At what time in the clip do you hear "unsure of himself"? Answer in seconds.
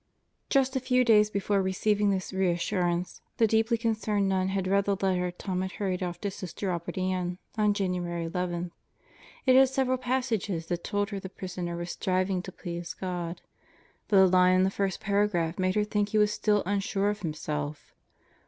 16.65-17.93